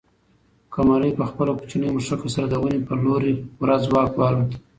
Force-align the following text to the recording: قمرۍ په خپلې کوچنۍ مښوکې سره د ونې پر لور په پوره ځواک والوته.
قمرۍ 0.73 1.11
په 1.19 1.23
خپلې 1.29 1.51
کوچنۍ 1.59 1.89
مښوکې 1.95 2.29
سره 2.35 2.47
د 2.49 2.55
ونې 2.61 2.79
پر 2.87 2.97
لور 3.05 3.21
په 3.37 3.45
پوره 3.55 3.75
ځواک 3.85 4.11
والوته. 4.15 4.57